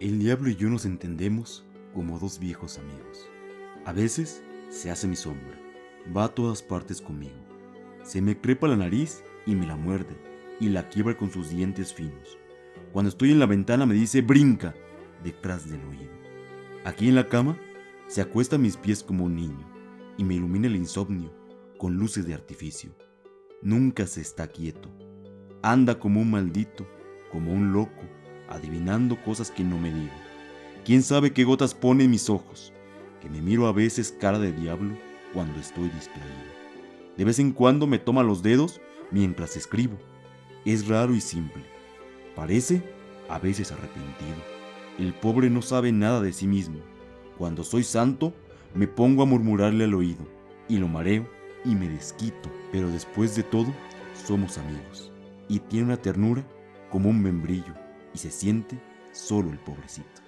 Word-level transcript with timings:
El 0.00 0.18
diablo 0.18 0.50
y 0.50 0.56
yo 0.56 0.68
nos 0.68 0.86
entendemos 0.86 1.64
como 1.94 2.18
dos 2.18 2.40
viejos 2.40 2.78
amigos. 2.78 3.30
A 3.84 3.92
veces 3.92 4.42
se 4.68 4.90
hace 4.90 5.06
mi 5.06 5.14
sombra, 5.14 5.56
va 6.14 6.24
a 6.24 6.34
todas 6.34 6.62
partes 6.62 7.00
conmigo. 7.00 7.36
Se 8.02 8.20
me 8.20 8.36
crepa 8.36 8.66
la 8.66 8.76
nariz 8.76 9.22
y 9.46 9.54
me 9.54 9.68
la 9.68 9.76
muerde 9.76 10.16
y 10.58 10.68
la 10.68 10.88
quiebra 10.88 11.16
con 11.16 11.30
sus 11.30 11.50
dientes 11.50 11.94
finos. 11.94 12.38
Cuando 12.92 13.08
estoy 13.08 13.30
en 13.30 13.38
la 13.38 13.46
ventana 13.46 13.86
me 13.86 13.94
dice 13.94 14.20
brinca 14.20 14.74
detrás 15.22 15.70
del 15.70 15.84
oído. 15.84 16.12
Aquí 16.84 17.08
en 17.08 17.14
la 17.14 17.28
cama 17.28 17.56
se 18.08 18.20
acuesta 18.20 18.56
a 18.56 18.58
mis 18.58 18.76
pies 18.76 19.04
como 19.04 19.24
un 19.24 19.36
niño 19.36 19.64
y 20.18 20.24
me 20.24 20.34
ilumina 20.34 20.66
el 20.66 20.74
insomnio 20.74 21.32
con 21.78 21.94
luces 21.94 22.26
de 22.26 22.34
artificio. 22.34 22.96
Nunca 23.62 24.08
se 24.08 24.22
está 24.22 24.48
quieto. 24.48 24.90
Anda 25.62 26.00
como 26.00 26.20
un 26.20 26.32
maldito, 26.32 26.84
como 27.30 27.52
un 27.52 27.72
loco, 27.72 28.03
adivinando 28.64 29.22
cosas 29.22 29.50
que 29.50 29.62
no 29.62 29.78
me 29.78 29.92
digo. 29.92 30.12
¿Quién 30.84 31.02
sabe 31.02 31.32
qué 31.32 31.44
gotas 31.44 31.74
pone 31.74 32.04
en 32.04 32.10
mis 32.10 32.30
ojos? 32.30 32.72
Que 33.20 33.28
me 33.28 33.40
miro 33.40 33.66
a 33.66 33.72
veces 33.72 34.16
cara 34.18 34.38
de 34.38 34.52
diablo 34.52 34.96
cuando 35.32 35.60
estoy 35.60 35.88
distraído. 35.90 36.54
De 37.16 37.24
vez 37.24 37.38
en 37.38 37.52
cuando 37.52 37.86
me 37.86 37.98
toma 37.98 38.22
los 38.22 38.42
dedos 38.42 38.80
mientras 39.10 39.56
escribo. 39.56 39.98
Es 40.64 40.88
raro 40.88 41.14
y 41.14 41.20
simple. 41.20 41.62
Parece 42.34 42.82
a 43.28 43.38
veces 43.38 43.70
arrepentido. 43.70 44.36
El 44.98 45.12
pobre 45.12 45.50
no 45.50 45.62
sabe 45.62 45.92
nada 45.92 46.20
de 46.20 46.32
sí 46.32 46.46
mismo. 46.46 46.78
Cuando 47.38 47.64
soy 47.64 47.82
santo, 47.82 48.32
me 48.74 48.86
pongo 48.86 49.22
a 49.22 49.26
murmurarle 49.26 49.84
al 49.84 49.94
oído 49.94 50.26
y 50.68 50.78
lo 50.78 50.88
mareo 50.88 51.28
y 51.64 51.74
me 51.74 51.88
desquito. 51.88 52.50
Pero 52.72 52.88
después 52.88 53.36
de 53.36 53.42
todo, 53.42 53.72
somos 54.26 54.58
amigos. 54.58 55.12
Y 55.48 55.58
tiene 55.58 55.86
una 55.86 55.96
ternura 55.96 56.46
como 56.90 57.10
un 57.10 57.22
membrillo 57.22 57.83
y 58.14 58.18
se 58.18 58.30
siente 58.30 58.78
solo 59.12 59.50
el 59.50 59.58
pobrecito. 59.58 60.23